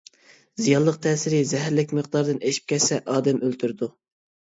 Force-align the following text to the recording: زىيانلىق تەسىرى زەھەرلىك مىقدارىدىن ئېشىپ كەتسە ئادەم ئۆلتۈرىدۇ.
زىيانلىق 0.67 0.95
تەسىرى 1.05 1.41
زەھەرلىك 1.49 1.93
مىقدارىدىن 1.97 2.39
ئېشىپ 2.53 2.65
كەتسە 2.73 2.99
ئادەم 3.17 3.43
ئۆلتۈرىدۇ. 3.49 3.91